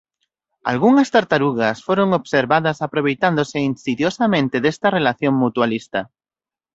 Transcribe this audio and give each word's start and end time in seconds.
Algunhas 0.71 1.09
tartarugas 1.15 1.77
foron 1.87 2.09
observadas 2.19 2.77
aproveitándose 2.87 3.57
insidiosamente 3.71 4.57
desta 4.65 4.87
relación 4.97 5.33
mutualista. 5.43 5.99